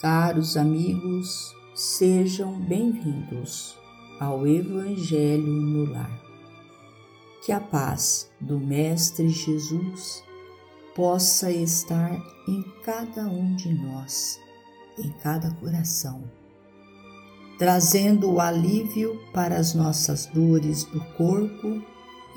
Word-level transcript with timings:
Caros 0.00 0.56
amigos, 0.56 1.54
sejam 1.74 2.58
bem-vindos 2.58 3.78
ao 4.18 4.46
Evangelho 4.46 5.46
no 5.46 5.92
Lar. 5.92 6.18
Que 7.44 7.52
a 7.52 7.60
paz 7.60 8.30
do 8.40 8.58
Mestre 8.58 9.28
Jesus 9.28 10.24
possa 10.96 11.52
estar 11.52 12.18
em 12.48 12.62
cada 12.82 13.26
um 13.26 13.54
de 13.54 13.74
nós, 13.74 14.40
em 14.98 15.10
cada 15.22 15.50
coração, 15.56 16.24
trazendo 17.58 18.32
o 18.32 18.40
alívio 18.40 19.20
para 19.34 19.56
as 19.56 19.74
nossas 19.74 20.24
dores 20.24 20.84
do 20.84 21.04
corpo 21.14 21.82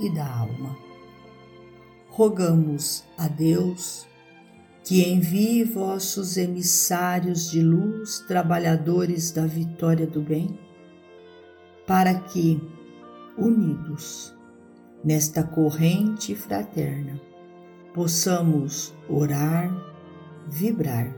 e 0.01 0.13
da 0.13 0.29
alma. 0.29 0.75
Rogamos 2.09 3.05
a 3.17 3.29
Deus 3.29 4.05
que 4.83 5.01
envie 5.01 5.63
vossos 5.63 6.35
emissários 6.35 7.49
de 7.49 7.61
luz, 7.61 8.19
trabalhadores 8.27 9.31
da 9.31 9.45
vitória 9.45 10.05
do 10.05 10.21
bem, 10.21 10.59
para 11.87 12.13
que, 12.15 12.61
unidos 13.37 14.35
nesta 15.03 15.43
corrente 15.43 16.35
fraterna, 16.35 17.19
possamos 17.93 18.93
orar, 19.07 19.71
vibrar 20.49 21.15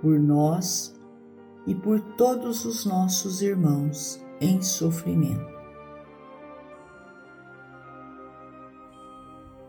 por 0.00 0.18
nós 0.18 0.94
e 1.66 1.74
por 1.74 1.98
todos 2.16 2.64
os 2.66 2.84
nossos 2.84 3.40
irmãos 3.40 4.22
em 4.40 4.60
sofrimento. 4.60 5.52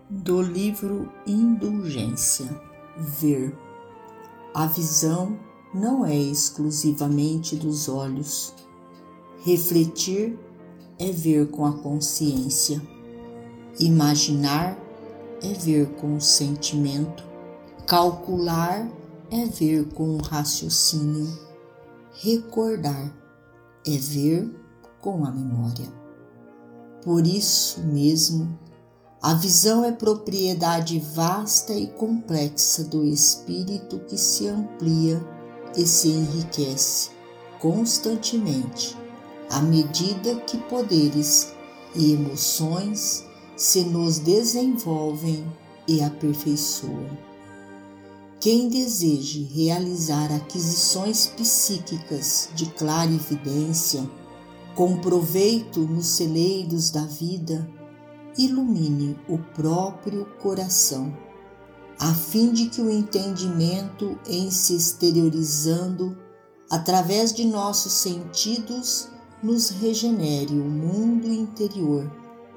Do 0.09 0.41
livro 0.41 1.11
Indulgência 1.25 2.72
ver. 2.97 3.57
A 4.53 4.67
visão 4.67 5.37
não 5.73 6.05
é 6.05 6.15
exclusivamente 6.15 7.55
dos 7.55 7.89
olhos. 7.89 8.53
Refletir 9.43 10.37
é 10.99 11.11
ver 11.11 11.49
com 11.49 11.65
a 11.65 11.73
consciência. 11.73 12.81
Imaginar 13.79 14.77
é 15.41 15.53
ver 15.53 15.87
com 15.95 16.15
o 16.15 16.21
sentimento. 16.21 17.23
Calcular 17.87 18.87
é 19.31 19.45
ver 19.45 19.85
com 19.89 20.15
o 20.15 20.21
raciocínio. 20.21 21.27
Recordar 22.13 23.11
é 23.85 23.97
ver 23.97 24.49
com 25.01 25.25
a 25.25 25.31
memória. 25.31 25.91
Por 27.03 27.27
isso 27.27 27.81
mesmo, 27.81 28.57
a 29.23 29.33
visão 29.33 29.85
é 29.85 29.91
propriedade 29.93 30.99
vasta 30.99 31.73
e 31.73 31.87
complexa 31.87 32.83
do 32.83 33.05
espírito 33.05 33.99
que 33.99 34.17
se 34.17 34.49
amplia 34.49 35.25
e 35.77 35.87
se 35.87 36.09
enriquece 36.09 37.11
constantemente 37.57 38.97
à 39.49 39.61
medida 39.61 40.35
que 40.41 40.57
poderes 40.57 41.53
e 41.95 42.11
emoções 42.11 43.23
se 43.55 43.85
nos 43.85 44.19
desenvolvem 44.19 45.45
e 45.87 46.01
aperfeiçoam. 46.01 47.17
Quem 48.41 48.67
deseje 48.67 49.43
realizar 49.43 50.33
aquisições 50.33 51.27
psíquicas 51.27 52.49
de 52.53 52.65
clara 52.65 53.09
evidência, 53.09 54.05
com 54.75 54.97
proveito 54.97 55.79
nos 55.79 56.07
celeiros 56.07 56.89
da 56.89 57.05
vida, 57.05 57.65
ilumine 58.37 59.17
o 59.27 59.37
próprio 59.37 60.25
coração, 60.41 61.15
a 61.99 62.13
fim 62.13 62.51
de 62.51 62.69
que 62.69 62.81
o 62.81 62.89
entendimento, 62.89 64.17
em 64.27 64.49
se 64.49 64.75
exteriorizando 64.75 66.17
através 66.69 67.33
de 67.33 67.45
nossos 67.45 67.93
sentidos, 67.93 69.09
nos 69.41 69.69
regenere 69.69 70.53
o 70.53 70.63
mundo 70.63 71.27
interior, 71.27 72.09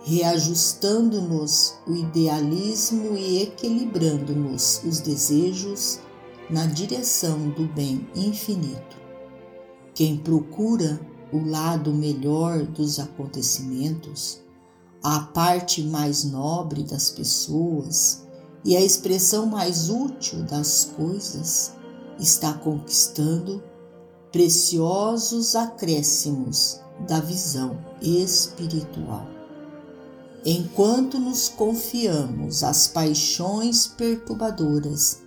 reajustando-nos 0.05 1.75
o 1.87 1.95
idealismo 1.95 3.17
e 3.17 3.43
equilibrando-nos 3.43 4.81
os 4.85 5.01
desejos 5.01 6.01
na 6.49 6.65
direção 6.65 7.51
do 7.51 7.67
bem 7.67 8.09
infinito. 8.15 8.97
Quem 9.95 10.17
procura 10.17 11.01
o 11.33 11.45
lado 11.45 11.93
melhor 11.93 12.63
dos 12.63 13.01
acontecimentos, 13.01 14.41
a 15.03 15.21
parte 15.21 15.83
mais 15.83 16.25
nobre 16.25 16.83
das 16.83 17.11
pessoas 17.11 18.27
e 18.65 18.77
a 18.77 18.81
expressão 18.81 19.47
mais 19.47 19.89
útil 19.89 20.43
das 20.43 20.93
coisas, 20.97 21.73
está 22.19 22.53
conquistando 22.53 23.63
preciosos 24.33 25.55
acréscimos 25.55 26.81
da 27.07 27.21
visão 27.21 27.79
espiritual. 28.03 29.27
Enquanto 30.45 31.19
nos 31.19 31.49
confiamos 31.49 32.63
às 32.63 32.89
paixões 32.89 33.87
perturbadoras, 33.87 35.23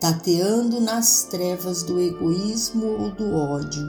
tateando 0.00 0.80
nas 0.80 1.24
trevas 1.24 1.82
do 1.82 2.00
egoísmo 2.00 2.86
ou 2.86 3.10
do 3.12 3.34
ódio, 3.34 3.86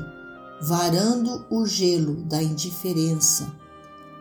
varando 0.61 1.45
o 1.49 1.65
gelo 1.65 2.15
da 2.25 2.41
indiferença, 2.41 3.51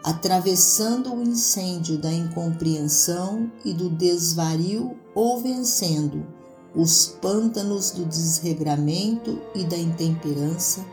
atravessando 0.02 1.14
o 1.14 1.22
incêndio 1.22 1.98
da 1.98 2.12
incompreensão 2.12 3.50
e 3.64 3.72
do 3.72 3.90
desvario 3.90 4.96
ou 5.14 5.40
vencendo 5.40 6.26
os 6.74 7.06
pântanos 7.20 7.90
do 7.90 8.04
desregramento 8.04 9.40
e 9.54 9.64
da 9.64 9.76
intemperança, 9.76 10.84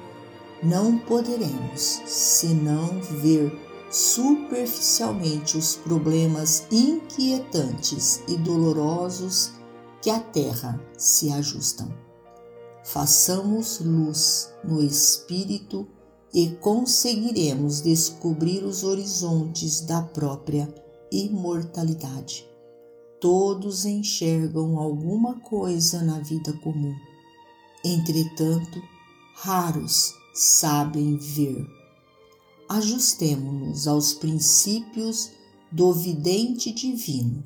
não 0.63 0.97
poderemos 0.97 2.01
senão 2.05 2.99
ver 3.21 3.55
superficialmente 3.89 5.57
os 5.57 5.75
problemas 5.75 6.65
inquietantes 6.71 8.21
e 8.27 8.35
dolorosos 8.37 9.51
que 10.01 10.09
à 10.09 10.19
terra 10.19 10.79
se 10.97 11.31
ajustam. 11.31 11.93
Façamos 12.83 13.79
luz 13.79 14.51
no 14.63 14.81
espírito 14.81 15.87
e 16.33 16.49
conseguiremos 16.61 17.81
descobrir 17.81 18.63
os 18.63 18.83
horizontes 18.83 19.81
da 19.81 20.01
própria 20.01 20.73
imortalidade. 21.11 22.45
Todos 23.19 23.85
enxergam 23.85 24.77
alguma 24.77 25.39
coisa 25.39 26.01
na 26.01 26.19
vida 26.19 26.53
comum. 26.63 26.93
Entretanto, 27.83 28.81
raros 29.35 30.13
sabem 30.33 31.17
ver. 31.17 31.65
Ajustemo-nos 32.69 33.87
aos 33.87 34.13
princípios 34.13 35.31
do 35.71 35.93
vidente 35.93 36.71
divino, 36.71 37.43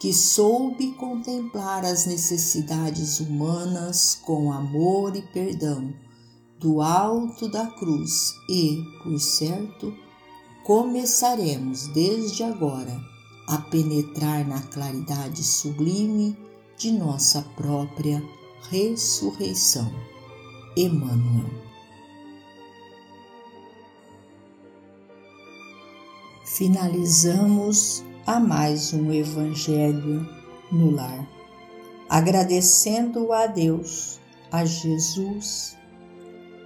que 0.00 0.12
soube 0.12 0.92
contemplar 0.94 1.84
as 1.84 2.06
necessidades 2.06 3.20
humanas 3.20 4.20
com 4.26 4.52
amor 4.52 5.16
e 5.16 5.22
perdão 5.22 5.94
do 6.58 6.80
alto 6.82 7.48
da 7.48 7.66
cruz 7.66 8.34
e, 8.48 8.84
por 9.02 9.18
certo, 9.20 9.94
começaremos 10.64 11.86
desde 11.88 12.42
agora 12.42 13.00
a 13.46 13.58
penetrar 13.58 14.46
na 14.46 14.60
claridade 14.62 15.42
sublime 15.42 16.36
de 16.76 16.92
nossa 16.92 17.42
própria 17.56 18.22
ressurreição. 18.70 19.90
Emmanuel. 20.76 21.48
Finalizamos 26.44 28.04
a 28.26 28.40
mais 28.40 28.92
um 28.92 29.12
Evangelho 29.12 30.28
no 30.72 30.90
lar, 30.90 31.26
agradecendo 32.08 33.32
a 33.32 33.46
Deus, 33.46 34.20
a 34.50 34.64
Jesus 34.64 35.77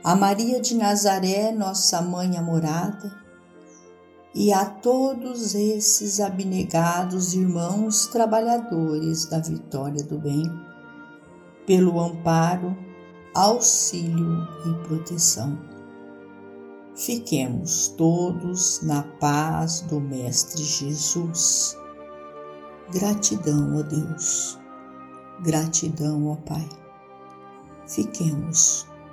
a 0.04 0.16
Maria 0.16 0.60
de 0.60 0.75
Nazaré, 0.75 1.52
nossa 1.52 2.02
mãe 2.02 2.37
amorada, 2.37 3.22
e 4.34 4.52
a 4.52 4.64
todos 4.64 5.54
esses 5.54 6.19
abnegados 6.19 7.34
irmãos 7.34 8.06
trabalhadores 8.06 9.26
da 9.26 9.38
vitória 9.38 10.02
do 10.02 10.19
bem, 10.19 10.43
pelo 11.66 12.00
amparo, 12.00 12.76
auxílio 13.32 14.49
e 14.66 14.88
proteção. 14.88 15.56
Fiquemos 16.96 17.88
todos 17.88 18.81
na 18.82 19.02
paz 19.02 19.82
do 19.82 20.00
Mestre 20.00 20.64
Jesus. 20.64 21.78
Gratidão, 22.93 23.76
ó 23.78 23.82
Deus, 23.82 24.58
gratidão, 25.44 26.26
ó 26.26 26.37
Pai. 26.37 26.69
Fiquemos 27.87 28.91